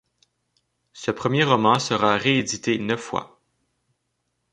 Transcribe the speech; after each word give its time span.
Ce 0.93 1.11
premier 1.11 1.43
roman 1.43 1.77
sera 1.77 2.15
réédité 2.17 2.79
neuf 2.79 2.99
fois. 3.01 3.39